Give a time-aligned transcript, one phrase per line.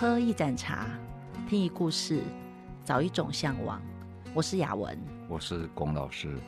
[0.00, 0.86] 喝一盏茶，
[1.48, 2.22] 听一故事，
[2.84, 3.82] 找一种向往。
[4.32, 4.96] 我是雅文，
[5.28, 6.38] 我是龚老师。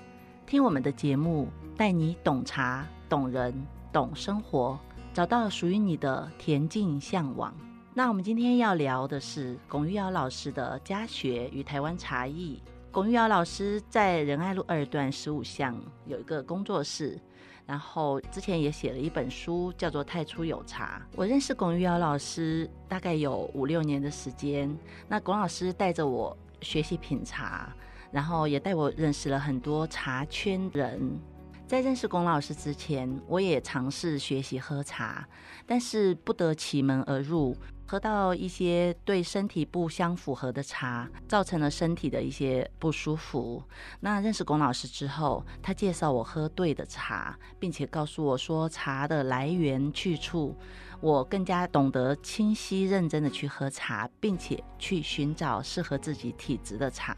[0.47, 3.53] 听我们的节目，带你懂茶、懂人、
[3.93, 4.79] 懂生活，
[5.13, 7.53] 找到属于你的恬静向往。
[7.93, 12.63] 那我们今天要聊的是龚玉瑶老师的家学与台湾茶艺。
[12.93, 15.77] 龚玉瑶老师在仁爱路二段十五巷
[16.07, 17.21] 有一个工作室。
[17.71, 21.01] 然后之前也写了一本书，叫做《太初有茶》。
[21.15, 24.77] 我认识龚玉瑶老师大概有五六年的时间。
[25.07, 27.73] 那龚老师带着我学习品茶，
[28.11, 31.17] 然后也带我认识了很多茶圈人。
[31.65, 35.25] 在认识龚老师之前，我也尝试学习喝茶，
[35.65, 37.57] 但是不得其门而入。
[37.91, 43.61] 喝到一些对身体不相符合的茶，造成了身体的一些不舒服。
[43.99, 50.55] 那认识龚老师之后，他介绍我喝对的茶，并且告诉我说茶的来源去处，
[51.01, 57.17] 我更加懂得清晰认真的去喝茶，并且去寻找适合自己体质的茶。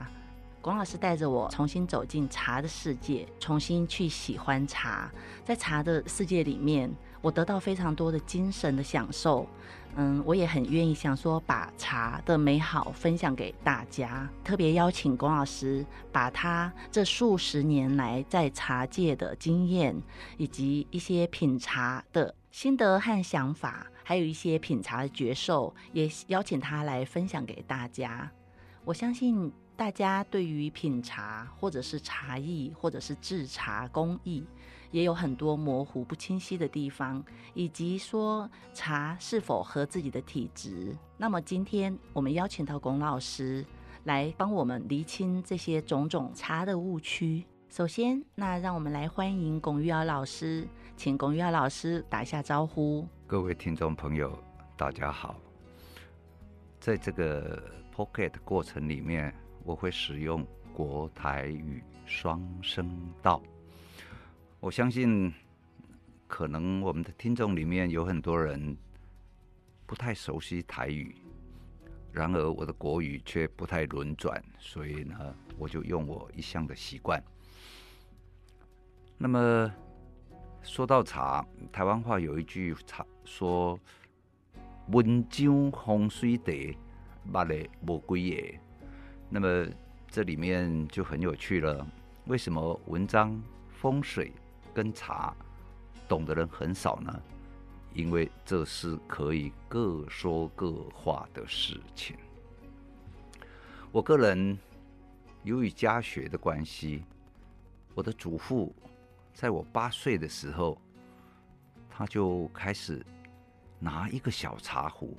[0.63, 5.13] 龚老师带着我重新走进茶的世界，重新去喜欢茶。
[5.45, 6.89] 在茶的世界里面，
[7.23, 9.49] 我得到非常多的精神的享受。
[9.95, 19.95] 嗯，我也很愿意想说把茶的美好分享给大家，特别邀请龚老师把他这数十年来在茶界的经验，
[20.39, 28.31] 以及一些品茶的心得和想法，还有一些品茶的绝受，也邀请他来分享给大家。
[28.87, 34.43] 我相信大家对于品茶，或者是茶艺，或者是制茶工艺，
[34.93, 40.97] 也有很多模糊不清晰的地方，以及说茶是否合自己的体质。
[41.17, 43.65] 那么今天我们邀请到龚老师
[44.05, 47.45] 来帮我们厘清这些种种茶的误区。
[47.71, 53.09] 首先，那让我们来欢迎龚于尧老师，请龚于尧老师打一下招呼。
[53.27, 54.39] 各位听众朋友，
[54.77, 55.37] 大家好。
[56.79, 57.63] 在这个
[57.97, 59.35] pocket 过程里面，
[59.65, 63.41] 我会使用国台语双声道。
[64.63, 65.35] 我相信，
[66.29, 68.77] 可能我们的听众里面有很多人
[69.87, 71.17] 不太熟悉台语，
[72.13, 77.21] 然而我的国语却不太轮转，所以呢，我就用我一向的习惯。
[79.19, 79.69] 那么
[80.63, 83.77] 说到茶，台湾话有一句茶说
[84.95, 86.79] ：“文章风水地，
[87.33, 88.59] 捌的无几个。”
[89.29, 89.67] 那么
[90.07, 91.85] 这里面就很有趣了，
[92.27, 94.33] 为什么文章风水？
[94.75, 95.35] 跟茶
[96.09, 97.23] 懂的人很少呢，
[97.95, 102.17] 因为这是可以各说各话的事情。
[103.91, 104.59] 我个人
[105.43, 107.05] 由于家学的关系，
[107.95, 108.75] 我的祖父
[109.35, 110.79] 在我八岁的时候，
[111.91, 113.05] 他就开始
[113.79, 115.17] 拿一个小茶壶，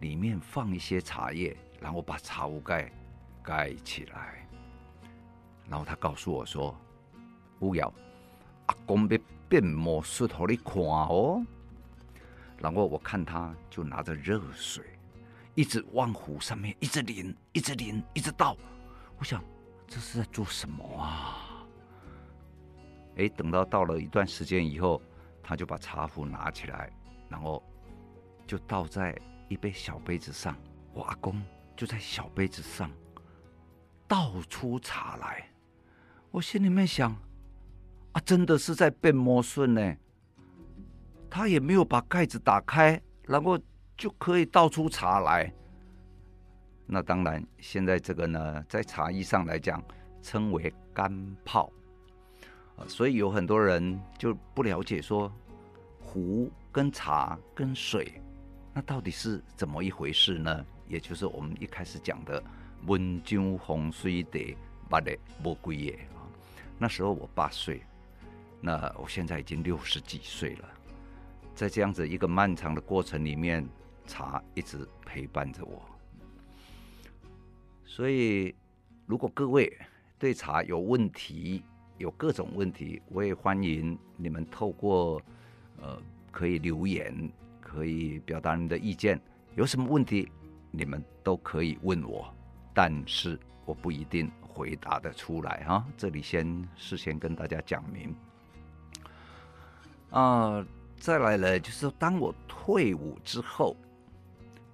[0.00, 2.92] 里面放一些茶叶，然后把茶壶盖
[3.42, 4.48] 盖起来，
[5.68, 6.76] 然后他告诉我说
[7.60, 7.92] ：“不要。”
[8.68, 11.44] 阿公被变魔术，给你看哦。
[12.58, 14.84] 然后我看他就拿着热水，
[15.54, 18.56] 一直往壶上面一直淋，一直淋，一直倒。
[19.18, 19.42] 我想
[19.86, 21.66] 这是在做什么啊？
[23.16, 25.00] 哎，等到倒了一段时间以后，
[25.42, 26.92] 他就把茶壶拿起来，
[27.28, 27.62] 然后
[28.46, 29.16] 就倒在
[29.48, 30.56] 一杯小杯子上。
[30.92, 31.40] 我阿公
[31.76, 32.90] 就在小杯子上
[34.06, 35.48] 倒出茶来。
[36.30, 37.16] 我心里面想。
[38.12, 39.96] 啊，真的是在变魔术呢！
[41.30, 43.58] 他也没有把盖子打开，然后
[43.96, 45.52] 就可以倒出茶来。
[46.86, 49.82] 那当然，现在这个呢，在茶艺上来讲，
[50.22, 51.70] 称为干泡。
[52.86, 55.30] 所以有很多人就不了解说，
[56.00, 58.22] 壶跟茶跟水，
[58.72, 60.64] 那到底是怎么一回事呢？
[60.86, 62.42] 也就是我们一开始讲的
[62.86, 64.56] “温酒风水地，
[64.88, 65.14] 捌的
[65.44, 65.98] 无几个”。
[66.78, 67.82] 那时候我八岁。
[68.60, 70.68] 那我现在已经六十几岁了，
[71.54, 73.66] 在这样子一个漫长的过程里面，
[74.06, 75.82] 茶一直陪伴着我。
[77.84, 78.54] 所以，
[79.06, 79.72] 如果各位
[80.18, 81.62] 对茶有问题，
[81.98, 85.20] 有各种问题，我也欢迎你们透过
[85.80, 86.00] 呃
[86.30, 89.20] 可以留言，可以表达你的意见。
[89.54, 90.30] 有什么问题，
[90.70, 92.32] 你们都可以问我，
[92.74, 95.84] 但是我不一定回答得出来哈。
[95.96, 98.14] 这里先事先跟大家讲明。
[100.10, 100.66] 啊、
[100.98, 103.76] 再来呢，就是，当我退伍之后，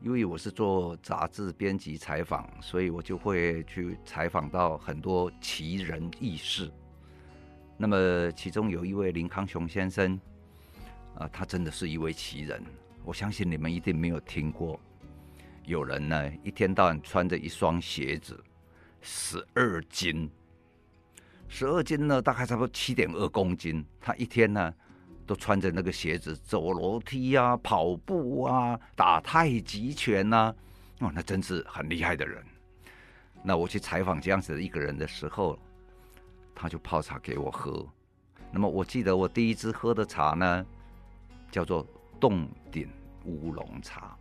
[0.01, 6.71] 因为我是做杂志编辑采访，所以我就会去采访到很多奇人异事。
[7.77, 10.19] 那么其中有一位林康雄先生，
[11.17, 12.63] 啊、他真的是一位奇人，
[13.05, 14.79] 我相信你们一定没有听过，
[15.65, 18.43] 有人呢一天到晚穿着一双鞋子，
[19.01, 20.31] 十二斤，
[21.49, 24.73] 十二斤呢大概差不多七点二公斤，他一天呢
[25.27, 30.55] 都穿着那个鞋子走楼梯啊、跑步啊、打太极拳呐、啊，
[31.01, 32.43] 哦，那真是很厉害的人。
[33.43, 35.59] 那我去采访这样子的一个人的时候，
[36.55, 37.87] 他就泡茶给我喝。
[38.51, 40.67] 那么我记得我第一次喝的茶呢，
[41.51, 41.87] 叫做
[42.21, 42.89] 洞顶
[43.25, 44.17] 乌龙茶。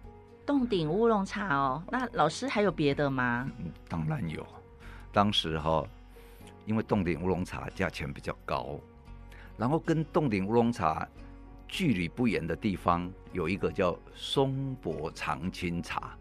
[0.45, 3.49] 洞顶乌龙茶哦，那老师还有别的吗？
[3.59, 4.45] 嗯，当然有。
[5.13, 5.85] 当时哈，
[6.65, 8.77] 因为洞顶乌龙茶价钱比较高，
[9.63, 11.07] 然后跟洞顶乌龙茶
[11.69, 16.17] 距离不远的地方有一个叫松柏长青茶。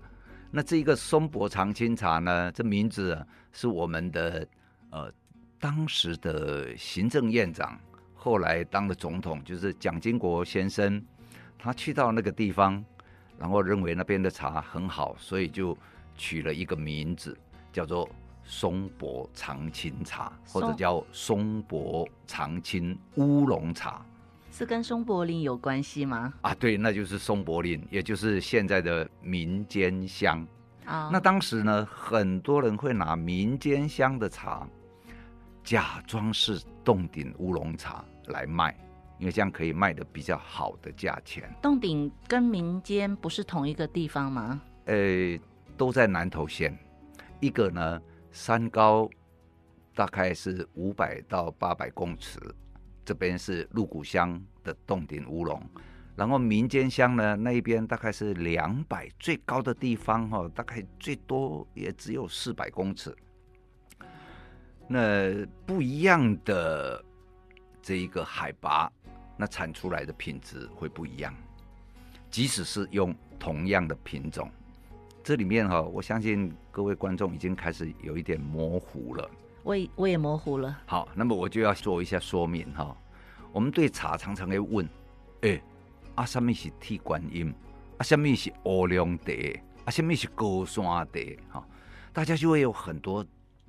[0.49, 4.47] 那这一个松柏长青茶呢，这名字，是我们的
[4.91, 5.13] 呃
[5.59, 7.77] 当时的行政院长，
[8.15, 11.05] 后来当了总统，就是蒋经国先生，
[11.59, 12.85] 他去到那个地方，
[13.37, 15.77] 然后认为那边的茶很好，所以就
[16.17, 17.37] 取了一个名字，
[17.73, 18.09] 叫做
[18.45, 24.05] 松柏长青茶，或者叫松柏长青乌龙茶。
[24.51, 26.35] 是跟松柏林有关系吗？
[26.43, 30.47] 啊，对，那就是松柏林，也就是现在的民间香。
[30.85, 34.69] 啊、oh.，那当时呢，很多人会拿民间香的茶，
[35.65, 38.77] 假装是洞顶乌龙茶来卖，
[39.19, 41.49] 因为这样可以卖的比较好的价钱。
[41.63, 44.61] 洞顶跟民间不是同一个地方吗？
[44.85, 45.39] 呃，
[45.79, 46.77] 都在南投县，
[47.41, 49.09] 一个呢山高
[49.95, 52.41] 大概是五百到八百公尺。
[53.05, 55.61] 这边是鹿谷乡的洞顶乌龙，
[56.15, 63.13] 然后民间乡呢，那一边大概是两百，最高的地方哈，大概最多也只有四百公尺。
[64.87, 67.05] 那不一样的
[67.83, 68.89] 这一个海拔，
[69.37, 71.35] 那产出来的品质会不一样。
[72.31, 74.49] 即使是用同样的品种，
[75.25, 79.31] 这里面哈，我相信各位观众已经开始有一点模糊了。
[79.63, 80.77] 我也我也模糊了。
[80.85, 82.97] 好，那么我就要做一下说明哈。
[83.53, 84.89] 我们对茶常常会问，
[85.43, 85.63] 哎，
[86.17, 87.55] 啊，什么是铁观音？
[87.99, 89.33] 啊，什么是乌龙茶？
[89.85, 91.07] 啊，什么是高山茶？
[91.51, 91.69] 哈，
[92.13, 93.25] 大家就会有很多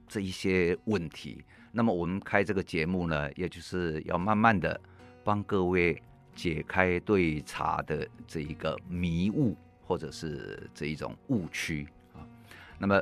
[0.07, 1.44] 这一些问题。
[1.71, 4.79] 那么我们开这个节目呢，也就是要慢慢的
[5.23, 6.01] 帮各位
[6.33, 9.55] 解开对茶的这一个迷雾，
[9.85, 12.25] 或者是这一种误区啊。
[12.77, 13.01] 那么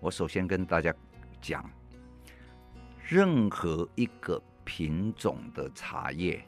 [0.00, 0.94] 我首先跟大家
[1.40, 1.68] 讲。
[3.06, 6.42] 任何一个品种的茶叶，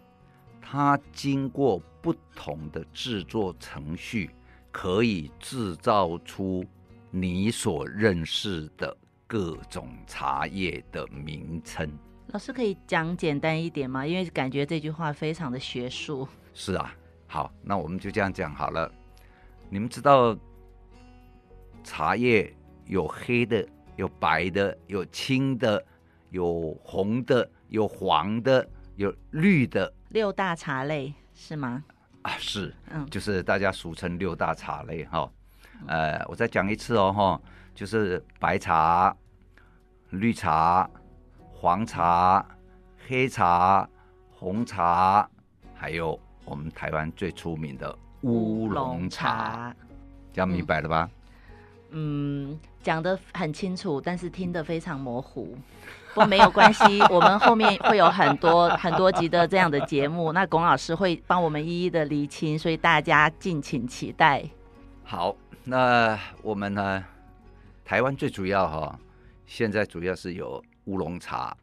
[0.59, 4.31] 它经过不同的制作程序，
[4.73, 6.65] 可以制造出
[7.11, 8.97] 你所认识的
[9.27, 11.87] 各种茶叶的名称。
[12.29, 14.07] 老师可以讲简单一点吗？
[14.07, 16.27] 因为感觉这句话非常的学术。
[16.55, 16.97] 是啊，
[17.27, 18.91] 好，那我们就这样讲好了。
[19.69, 20.37] 你们知道，
[21.83, 22.53] 茶叶
[22.87, 23.67] 有黑的，
[23.97, 25.85] 有白的，有青的。
[26.31, 31.85] 有红的，有黄的，有绿的，六大茶类是吗？
[32.23, 35.31] 啊，是，嗯，就是大家俗称六大茶类哈。
[35.87, 37.41] 呃，我再讲一次哦哈，
[37.75, 39.17] 就是白茶、
[40.11, 40.91] 绿茶、
[41.39, 42.45] 黄茶、
[43.07, 43.89] 黑茶、
[44.29, 45.31] 红茶，
[45.75, 49.75] 还有我们台湾最出名的乌龙茶，
[50.33, 51.09] 这样明白了吧？
[51.91, 55.57] 嗯，讲的很清楚，但是听得非常模糊。
[56.13, 64.43] 不，没有关系，我们后面会有很多 很多集的这样的节目，那龚老师会帮我们一一的厘清，所以大家敬请期待。
[65.05, 67.05] 好，那我们呢，
[67.85, 68.99] 台湾最主要哈，
[69.47, 71.57] 现在主要是有乌龙茶，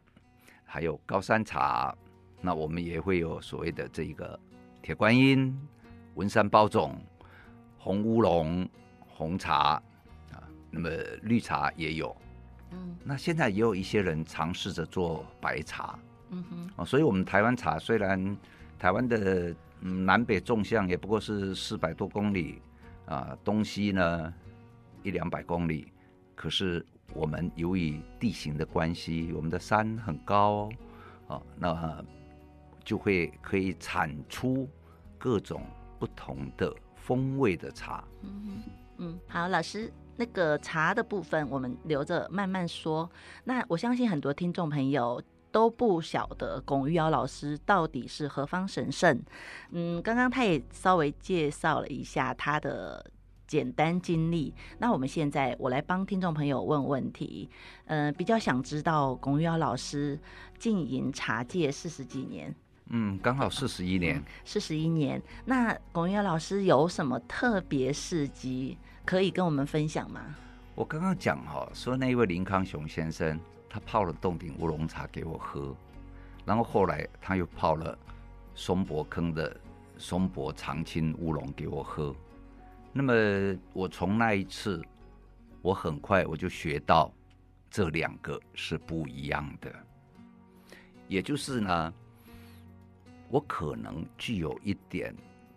[0.64, 1.94] 还有高山茶，
[2.40, 4.38] 那我们也会有所谓的这一个
[4.80, 5.54] 铁观音、
[6.14, 6.96] 文山包种、
[7.78, 8.68] 红乌龙、
[9.00, 9.82] 红茶
[10.32, 10.90] 啊，那么
[11.22, 12.16] 绿茶也有。
[12.70, 15.98] 嗯，那现在也有一些人尝试着做白茶，
[16.30, 18.36] 嗯哼，啊，所以我们台湾茶虽然
[18.78, 22.60] 台湾的南北纵向也不过是四百多公里，
[23.06, 24.34] 啊，东西呢
[25.02, 25.92] 一两百公里，
[26.34, 30.68] 可是我们由于地形的关系，我们的山很高，
[31.28, 32.04] 啊，那
[32.82, 34.68] 就会可以产出
[35.16, 35.62] 各种
[35.98, 38.04] 不同的风味的茶。
[38.22, 38.62] 嗯
[38.98, 39.92] 嗯，好，老师。
[40.16, 43.10] 那个茶的部分，我们留着慢慢说。
[43.42, 45.20] 那我相信很多听众朋友
[45.50, 49.20] 都不晓得龚玉瑶老师到底是何方神圣。
[49.72, 53.04] 嗯，刚刚他也稍微介绍了一下他的
[53.48, 54.54] 简单经历。
[54.78, 57.50] 那我们现在我来帮听众朋友问问题。
[57.86, 60.16] 嗯、比较想知道龚玉瑶老师
[60.60, 62.54] 经营茶界四十几年。
[62.90, 64.22] 嗯，刚好四十一年。
[64.44, 65.20] 四十一年。
[65.44, 68.76] 那龚于尧老师有什么特别事迹？
[69.04, 70.34] 可以跟我们分享吗？
[70.74, 73.38] 我刚刚讲哈，说那一位林康雄先生，
[73.68, 75.74] 他泡了洞顶乌龙茶给我喝，
[76.44, 77.96] 然后后来他又泡了
[78.54, 79.56] 松柏坑的
[79.98, 82.14] 松柏长青乌龙给我喝。
[82.92, 83.12] 那么
[83.72, 84.82] 我从那一次，
[85.62, 87.12] 我很快我就学到
[87.70, 89.74] 这两个是不一样的，
[91.08, 91.94] 也就是呢，
[93.34, 95.12] 我可能具有一点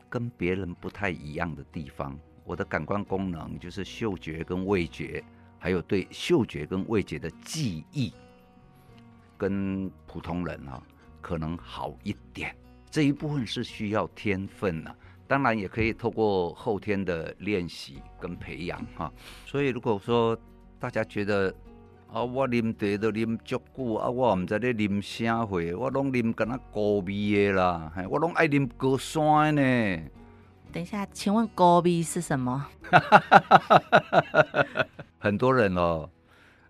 [0.10, 2.18] 跟别人不太一样的地方。
[2.44, 5.24] 我的感官功能就是嗅觉跟味觉，
[5.60, 8.12] 还有对嗅觉跟味觉的记忆，
[9.38, 10.82] 跟普通人啊
[11.22, 12.56] 可能好一点。
[12.90, 14.96] 这一部分是需要天分的，
[15.28, 19.14] 当然也可以透过后天的练习跟培养哈。
[19.46, 20.36] 所以如果说
[20.80, 21.54] 大家觉得
[22.12, 30.04] 啊，我啉茶都啉足久啊，我唔知咧啉啥货，我拢啉敢若高味的啦，我拢爱啉高山的呢。
[30.72, 32.66] 等一下，请问高味是什么？
[35.20, 36.10] 很多人哦，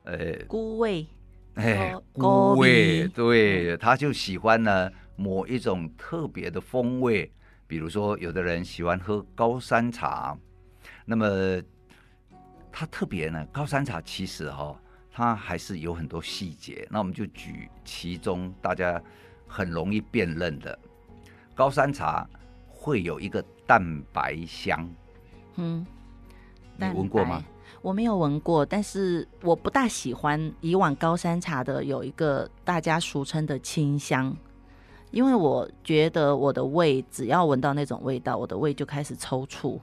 [0.04, 0.18] 呃，
[0.48, 1.06] 菇味，
[1.54, 7.32] 哎，菇味，对，他就喜欢呢某一种特别的风味，
[7.68, 10.36] 比如说有的人喜欢喝高山茶，
[11.06, 11.62] 那么
[12.72, 14.78] 他特别呢，高山茶其实哈、哦，
[15.18, 19.02] 它还是有很多细节，那我们就举其中大家
[19.48, 20.78] 很容易辨认的
[21.56, 22.30] 高山茶。
[22.70, 24.88] 会有一个蛋白香，
[25.56, 25.86] 嗯，
[26.78, 27.44] 你闻过吗？
[27.82, 34.34] 我没有闻过，但是我不大喜欢以往高山茶的有一个大家俗称的清香，
[35.10, 39.80] 因为我觉得我的胃只要闻到那种味道，我的胃就开始抽搐，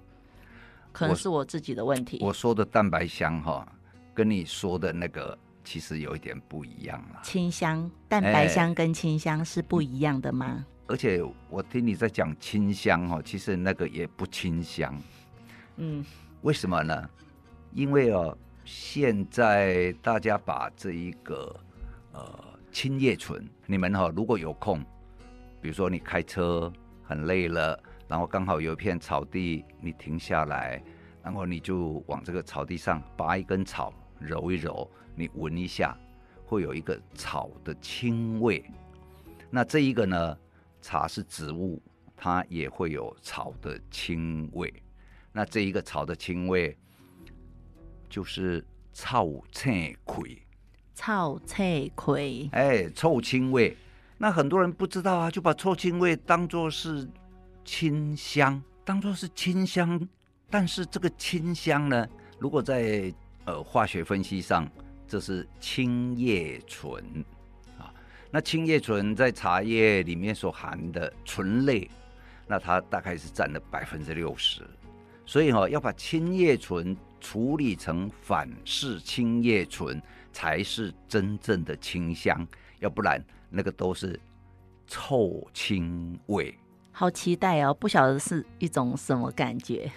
[0.93, 2.21] 可能是我自己的问题。
[2.23, 3.67] 我，我说的蛋白香哈，
[4.14, 7.21] 跟你说的那个其实有一点不一样了。
[7.23, 10.47] 清香、蛋白香跟清香是不一样的吗？
[10.47, 14.94] 欸而且我听你在讲清香哦，其实那个也不清香，
[15.78, 16.04] 嗯，
[16.42, 17.09] 为什么呢？
[17.73, 21.56] 因为哦，现在大家把这一个
[22.12, 24.85] 呃青叶醇，你们哈如果有空，
[25.62, 26.71] 比如说你开车
[27.02, 30.85] 很累了，然后刚好有一片草地，你停下来，
[31.23, 33.90] 然后你就往这个草地上拔一根草
[34.25, 35.97] 揉一揉，你闻一下，
[36.45, 38.64] 会有一个草的清味。
[39.50, 40.38] 那这一个呢？
[40.87, 41.81] 茶是植物，
[42.14, 44.71] 它也会有草的清味。
[45.33, 46.76] 那这一个草的清味，
[48.07, 48.62] 就是
[48.93, 50.43] 臭青葵。
[50.95, 53.75] 臭青葵，哎，臭青味。
[54.19, 57.09] 那很多人不知道啊，就把臭青味当做是
[57.64, 60.07] 清香，当做是清香。
[60.50, 62.07] 但是这个清香呢，
[62.38, 63.11] 如果在
[63.45, 64.69] 呃化学分析上，
[65.07, 67.03] 这是青叶醇
[67.79, 67.93] 啊。
[68.31, 71.89] 那青叶醇在茶叶里面所含的醇类，
[72.47, 74.63] 那它大概是占了百分之六十，
[75.25, 82.47] 所以哈、哦、要把青叶醇处理成反式青叶醇，才是真正的清香，
[82.81, 84.19] 要不然那个都是
[84.87, 86.55] 臭青味。
[86.93, 89.91] 好期待哦，不晓得是一种什么感觉。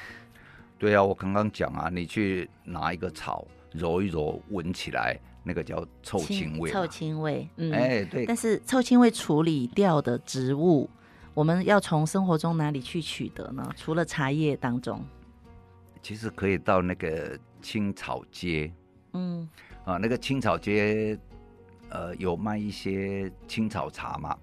[0.77, 5.19] 对啊，我刚刚讲啊，你去拿一个草揉一揉，闻起来。
[5.43, 8.25] 那个叫臭青味，臭青味，嗯，哎、欸，对。
[8.25, 10.89] 但是臭青味处理掉的植物，
[11.34, 13.65] 我们要从生活中哪里去取得呢？
[13.77, 15.01] 除了茶叶当中，
[16.01, 18.69] 其实可以到那个青草街，
[19.13, 19.48] 嗯，
[19.86, 21.17] 啊，那个青草街，
[21.88, 24.38] 呃，有卖一些青草茶嘛。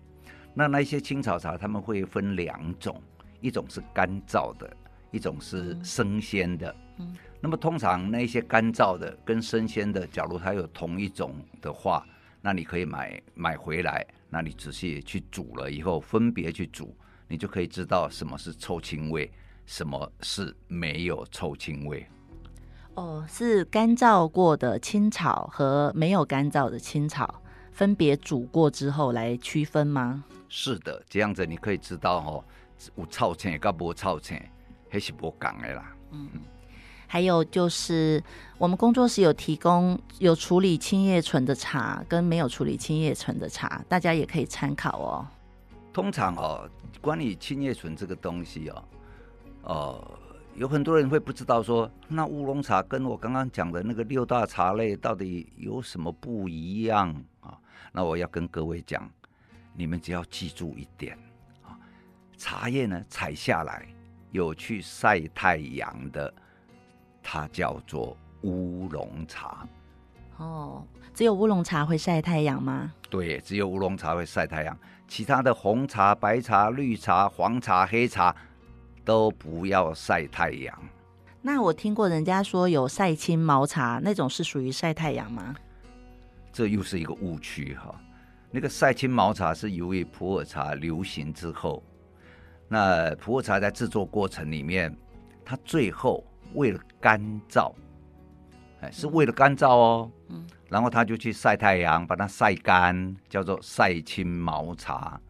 [0.55, 2.99] 那那些青草茶，他们会分两种，
[3.43, 4.75] 一种是干燥的，
[5.15, 7.07] 一种是生鲜的，嗯。
[7.09, 12.03] 嗯那么通常那些干燥的跟生鲜的，假如它有同一种的话，
[12.41, 16.97] 那你可以买买回来，那你仔细去煮了以后，分别去煮，
[17.29, 19.31] 你就可以知道什么是臭青味，
[19.67, 22.07] 什么是没有臭青味。
[22.95, 27.43] 哦，是干燥过的青草和没有干燥的青草
[27.73, 30.25] 分别煮过之后来区分吗？
[30.49, 32.45] 是的，这样子你可以知道哦，
[32.97, 34.41] 有臭青跟无臭青，
[34.95, 35.93] 还是不讲的啦。
[36.13, 36.29] 嗯。
[37.07, 38.23] 还有就是，
[38.59, 45.27] 我们工作室有提供有处理青叶醇的茶，跟没有处理青叶醇的茶，大家也可以参考哦。
[45.93, 46.69] 通常哦，
[47.01, 48.85] 关于青叶醇这个东西哦，
[49.63, 50.19] 哦，
[50.57, 57.57] 有很多人会不知道说，那乌龙茶跟我刚刚讲的那个六大茶类到底有什么不一样啊？
[57.93, 59.09] 那我要跟各位讲，
[59.73, 61.17] 你们只要记住一点
[61.63, 61.79] 啊，
[62.37, 63.87] 茶叶呢采下来
[64.35, 66.33] 有去晒太阳的。
[67.23, 69.67] 它叫做乌龙茶，
[70.37, 72.93] 哦，只有乌龙茶会晒太阳吗？
[73.09, 78.35] 对，只有乌龙茶会晒太阳，其他的红茶、白茶、绿茶、黄茶、黑茶
[79.05, 80.79] 都不要晒太阳。
[81.41, 85.55] 那我听过人家说有晒青毛茶，那种是属于晒太阳吗？
[86.53, 87.95] 这又是一个误区哈。
[88.51, 91.83] 那个晒青毛茶是由于普洱茶流行之后，
[92.75, 94.93] 那普洱茶在制作过程里面，
[95.45, 97.73] 它最后为了干燥，
[98.81, 100.11] 哎，是为了干燥哦。
[100.29, 100.45] 嗯。
[100.69, 105.21] 然后他就去晒太阳，把它晒干，叫做晒青毛茶。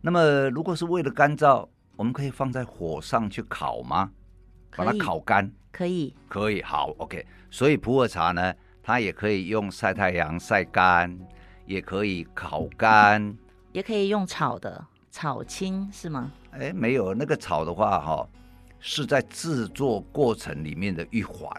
[0.00, 4.10] 那么如果是为了干燥，我们可以放在火上去烤吗？
[4.74, 5.52] 把它烤干。
[5.70, 7.26] 可以，可以，好，OK。
[7.50, 11.14] 所以普洱茶呢，它也可以用晒太阳晒干，
[11.66, 13.36] 也可以烤干，
[13.72, 16.32] 也可以用炒的，炒青是吗？
[16.58, 18.28] 哎，没有，那个炒的话，哈，
[18.78, 21.50] 是在制作过程里面的一环，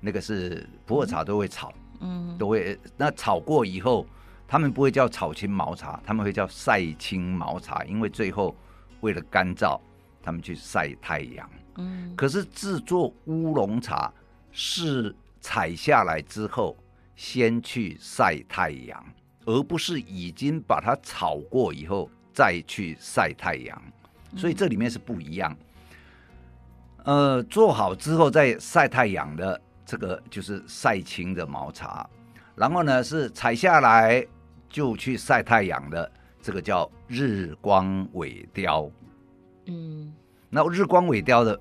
[0.00, 2.78] 那个是普洱茶都会炒，嗯，都会。
[2.96, 4.06] 那炒过以后，
[4.48, 8.54] 他们不会叫炒青毛茶，他们会叫晒青毛茶，因为最后
[9.00, 9.80] 为了干燥，
[10.20, 11.48] 他们去晒太阳。
[11.76, 14.12] 嗯，可是制作乌龙茶
[14.50, 16.76] 是采下来之后
[17.14, 19.04] 先去晒太阳，
[19.44, 23.82] 而不是已经把它炒过以后再去晒太阳，
[24.36, 25.56] 所以这里面是不一样。
[27.04, 32.08] 呃，做好之后再晒太阳的这个就是晒青的毛茶，
[32.54, 34.26] 然后呢是采下来
[34.68, 36.10] 就去晒太阳的
[36.40, 38.90] 这个叫日光尾雕。
[39.66, 40.12] 嗯。
[40.48, 41.58] 那日光尾雕的，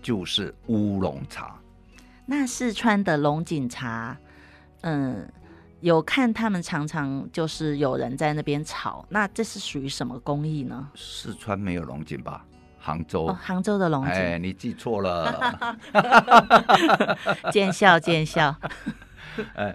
[0.00, 1.60] 就是乌龙茶。
[2.24, 4.16] 那四川的龙井茶，
[4.80, 5.30] 嗯，
[5.80, 10.90] 有看他们常常就是有人在那边炒，那这是属于什么工艺呢？
[10.94, 12.44] 四川没有龙井吧？
[12.78, 14.12] 杭州，哦、杭州的龙井。
[14.12, 15.78] 哎，你记错了。
[17.50, 18.54] 见 笑见笑。
[19.56, 19.74] 哎，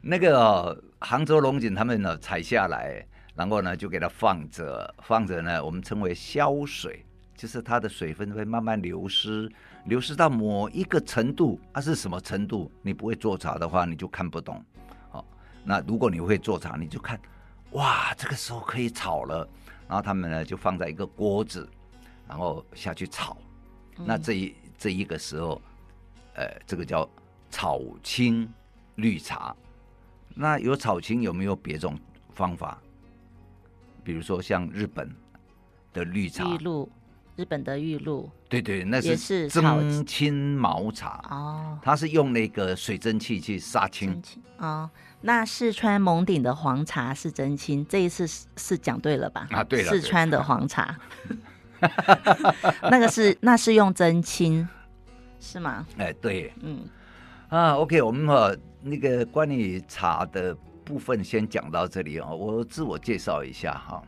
[0.00, 7.04] 那个、哦、杭州龙井，他们呢采下来，然后呢就给它放着，放着呢，我们称为消水。
[7.34, 9.50] 就是它的水分会慢慢流失，
[9.86, 12.70] 流失到某一个程度，它、啊、是什么程度？
[12.82, 14.64] 你不会做茶的话，你就看不懂。
[15.62, 17.18] 好，那如果你会做茶，你就看，
[17.72, 19.48] 哇，这个时候可以炒了。
[19.88, 21.68] 然后他们呢就放在一个锅子，
[22.26, 23.36] 然后下去炒。
[23.98, 25.60] 嗯、那这一这一个时候，
[26.34, 27.08] 呃，这个叫
[27.50, 28.48] 炒青
[28.94, 29.54] 绿茶。
[30.34, 31.98] 那有炒青有没有别种
[32.34, 32.78] 方法？
[34.02, 35.14] 比如说像日本
[35.92, 36.44] 的绿茶。
[36.44, 36.90] 玉露
[37.36, 44.22] 日本的玉露，对对，那是蒸青毛茶哦，它是用那个水蒸气去杀青
[44.56, 44.88] 哦。
[45.22, 49.46] 那四川蒙顶的黄茶是真青，这一次是是讲对了吧？
[49.52, 50.98] 啊，对了，四川的黄茶，
[52.90, 54.68] 那个是那是用真青
[55.40, 55.86] 是吗？
[55.96, 56.84] 哎，对，嗯
[57.48, 60.54] 啊，OK，我们哈那个关于茶的
[60.84, 64.02] 部分先讲到这里啊，我自我介绍一下哈。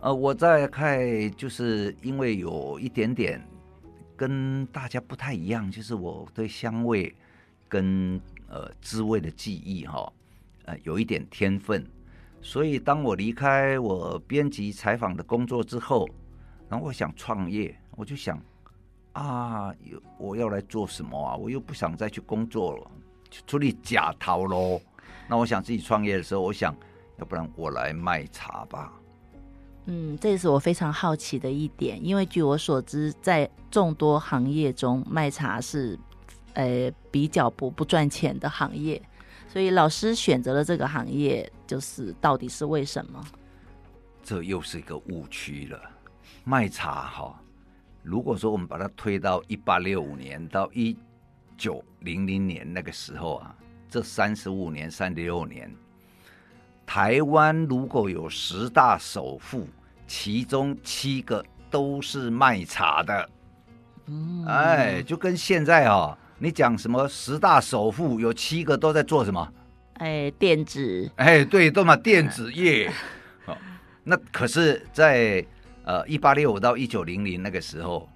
[0.00, 0.98] 呃，我在看，
[1.36, 3.40] 就是因为有一点点
[4.16, 7.14] 跟大家不太一样，就是我对香味
[7.68, 8.20] 跟
[8.52, 10.12] 呃滋味的记忆哈，
[10.66, 11.84] 呃有一点天分，
[12.42, 16.06] 所以当我离开我编辑采访的工作之后，
[16.68, 18.38] 然后我想创业，我就想
[19.14, 19.74] 啊，
[20.18, 21.34] 我要来做什么啊？
[21.34, 22.90] 我又不想再去工作了，
[23.46, 24.80] 出力假逃喽。
[25.28, 26.76] 那我想自己创业的时候，我想
[27.18, 28.92] 要不然我来卖茶吧。
[29.86, 35.98] 嗯，这也是我非常好奇的一点，因为据我所知，在众多行业中，卖茶是
[36.54, 39.00] 呃比较不不赚钱的行业，
[39.48, 43.24] 所以老师选择了这个行业，就是到底是为什么？
[44.22, 45.80] 这又是一个误区了。
[46.44, 47.40] 卖茶哈，
[48.02, 50.96] 如果说我们把它推到一八六五年到一
[51.56, 53.54] 九零零年那个时候啊，
[53.88, 55.72] 这三十五年、三十六年。
[56.84, 59.66] 台湾如果有十大首富，
[60.06, 63.30] 其中七个都是卖茶的。
[64.06, 69.48] 嗯，哎，就跟现在哦，你讲什么十大首富，有七个都在做什么？
[69.98, 71.08] 哎，电子。
[71.14, 72.90] 哎，对，都嘛电子业。
[73.46, 73.56] 哦，
[74.02, 75.46] 那可是在，在
[75.84, 78.08] 呃一八六五到一九零零那个时候，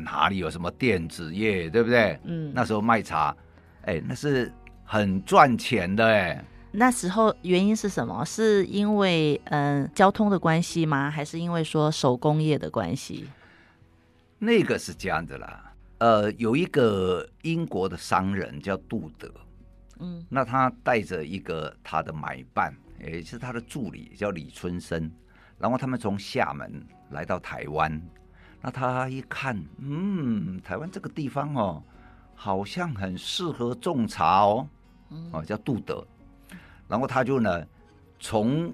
[0.00, 2.20] 哪里有什么电子业，对不对？
[2.24, 3.34] 嗯，那时候卖茶，
[3.86, 4.52] 哎，那是
[4.84, 6.44] 很赚钱的，哎。
[6.72, 8.22] 那时候原因是什么？
[8.26, 11.10] 是因为嗯、呃、交通的关系吗？
[11.10, 13.30] 还是因为说手工业的关系？
[14.38, 15.69] 那个是这样子啦。
[16.00, 19.30] 呃，有一个英国的商人叫杜德，
[19.98, 25.10] 嗯，那他带着一个他的买办，也是他的助理叫李春生，
[25.58, 28.00] 然后他们从厦门来到台湾。
[28.62, 31.82] 那他一看，嗯，台湾这个地方哦，
[32.34, 34.68] 好像很适合种茶哦，
[35.32, 36.06] 哦，叫杜德。
[36.88, 37.66] 然后他就呢，
[38.18, 38.72] 从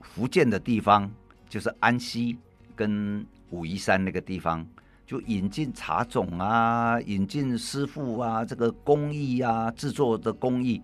[0.00, 1.10] 福建的地方，
[1.48, 2.38] 就是安溪
[2.76, 4.64] 跟武夷山那个地方，
[5.06, 10.82] 就引进茶种啊，引进师傅啊，这个工艺啊，制作的工艺，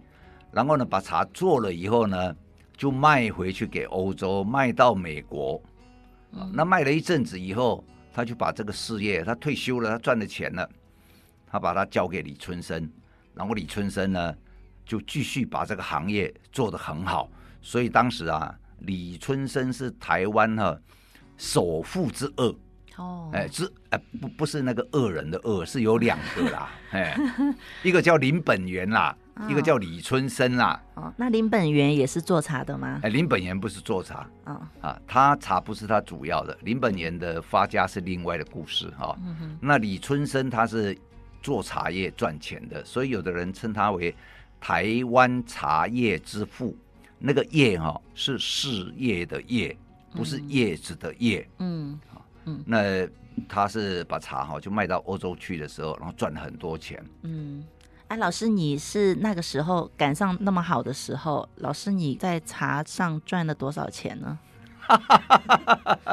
[0.52, 2.36] 然后呢，把茶做了以后呢，
[2.76, 5.60] 就卖回去给欧洲，卖到美国。
[6.32, 10.68] 嗯、那卖了一阵子以后，他就把这个事业，他退休了，他赚了钱了，
[11.46, 12.88] 他把它交给李春生，
[13.34, 14.34] 然后李春生呢，
[14.84, 17.28] 就继续把这个行业做得很好。
[17.62, 20.78] 所以当时啊，李春生是台湾哈、啊、
[21.36, 22.54] 首富之二。
[23.00, 27.16] 哦，哎，是哎，不不是那个恶人的恶，是有两个啦， 哎，
[27.82, 30.80] 一个叫林本源啦，哦、一个叫李春生啦。
[30.96, 33.00] 哦，那林本源也是做茶的吗？
[33.02, 39.06] 哎，林本源不是做茶，哦、啊，他茶不是他主要的，林本源的发家是另外的故事哈。
[39.06, 40.96] 哦嗯、那李春生他是
[41.42, 44.14] 做茶叶赚钱的，所以有的人称他为
[44.60, 46.76] 台湾茶叶之父。
[47.22, 49.76] 那个叶哈、哦、是事业的业，
[50.14, 51.48] 不是叶子的叶。
[51.58, 51.98] 嗯。
[52.64, 53.06] 那
[53.48, 57.04] 他是把茶哈就卖到欧洲去的时候，然后赚了很多钱。
[57.22, 57.64] 嗯，
[58.08, 64.38] 哎，老师，你是那个时候赶上那么好的时候，老师你在茶上赚了多少钱呢？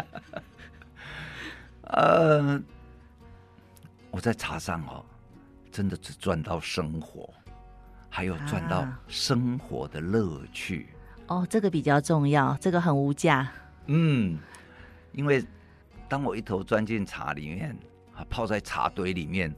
[1.81, 2.61] 呃，
[4.11, 5.03] 我在茶上哦，
[5.71, 7.33] 真的只赚到生活，
[8.09, 10.89] 还有赚到生活的乐趣。
[11.25, 13.51] 啊、哦，这个比较重要，这个很无价。
[13.87, 14.37] 嗯，
[15.13, 15.43] 因为。
[16.09, 17.77] 当我一头钻进茶里面，
[18.15, 19.53] 啊，泡在茶堆里面，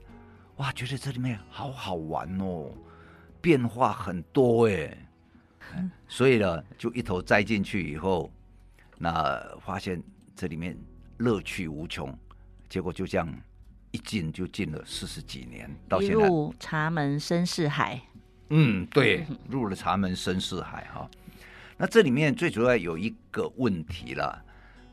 [0.58, 2.72] 哇，觉得这里面好好玩哦，
[3.40, 4.98] 变化很多哎，
[5.76, 8.32] 嗯、所以呢，就一头栽进去以后，
[8.98, 10.02] 那发现
[10.36, 10.76] 这里面
[11.18, 12.18] 乐趣无穷，
[12.68, 13.32] 结果就这样
[13.92, 18.02] 一进就进了四十几年，到现在入茶门深似海。
[18.50, 21.08] 嗯，对，入了茶门深似海哈。
[21.78, 24.46] 那这里面最主要有一个问题了。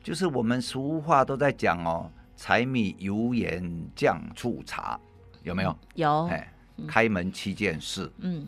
[0.07, 4.97] 就是我们俗话都在讲哦，柴米油盐酱醋茶，
[5.43, 5.79] 有没有？
[5.97, 6.27] 有。
[6.27, 6.53] 哎，
[6.87, 8.09] 开门七件事。
[8.19, 8.47] 嗯。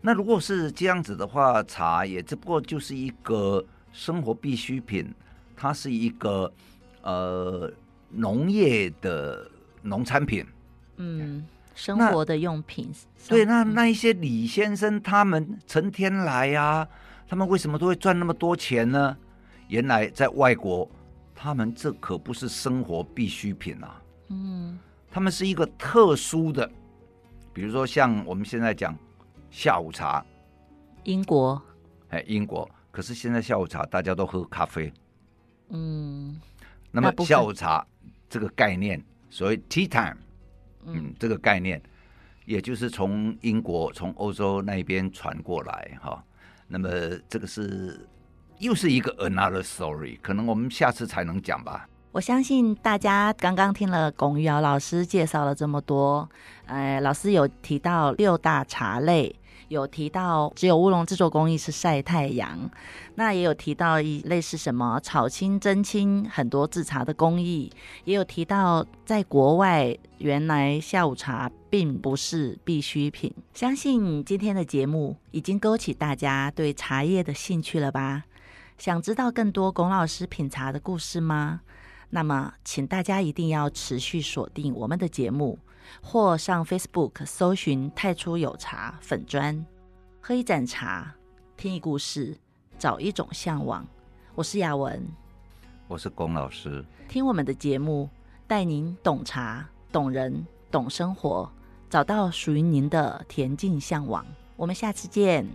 [0.00, 5.12] 那如果是这样子的话，茶也只不过就是一个生活必需品，
[5.56, 6.52] 它是一个
[7.02, 7.68] 呃
[8.08, 9.50] 农业的
[9.82, 10.46] 农产品。
[10.98, 12.92] 嗯，生活的用品。
[13.26, 16.88] 对，那那一些李先生他们成天来呀、啊，
[17.28, 19.16] 他们为什么都会赚那么多钱呢？
[19.70, 20.90] 原来在外国，
[21.32, 24.02] 他们这可不是生活必需品啊。
[24.28, 24.76] 嗯，
[25.08, 26.68] 他们是一个特殊的，
[27.52, 28.98] 比如说像我们现在讲
[29.48, 30.26] 下午茶，
[31.04, 31.62] 英国，
[32.08, 34.92] 哎，英国，可是现在下午茶大家都喝咖啡。
[35.68, 36.36] 嗯，
[36.90, 37.86] 那么下午茶
[38.28, 40.18] 这个概念，所谓 tea time，
[40.84, 41.80] 嗯，嗯，这个概念，
[42.44, 46.24] 也就是从英国、从欧洲那边传过来哈。
[46.66, 46.88] 那么
[47.28, 48.04] 这个是。
[48.60, 51.88] 又是一个 another story，可能我们下次才能讲吧。
[52.12, 56.28] 我相信大家刚刚听了龚玉瑶老师介绍了这么多，
[56.66, 59.34] 呃，老师有提到六大茶类，
[59.68, 62.70] 有提到只有乌龙制作工艺是晒太阳，
[63.14, 67.72] 那也有提到一类是什么炒青、蒸青，很多制茶的工艺，
[68.04, 73.32] 也有提到在国外原来下午茶并不是必需品。
[73.54, 78.24] 相信今天的节目已经勾起大家对茶叶的兴趣了吧？
[78.80, 81.60] 想知道更多龚老师品茶的故事吗？
[82.08, 85.58] 那么，请大家一定要持续锁定我们的节目，
[86.00, 89.66] 或上 Facebook 搜寻“太初有茶”粉专，
[90.18, 91.14] 喝一盏茶，
[91.58, 92.34] 听一故事，
[92.78, 93.86] 找一种向往。
[94.34, 95.06] 我是雅文，
[95.86, 96.82] 我是龚老师。
[97.06, 98.08] 听我们的节目，
[98.46, 101.52] 带您懂茶、懂人、懂生活，
[101.90, 104.24] 找到属于您的恬静向往。
[104.56, 105.46] 我们下次见。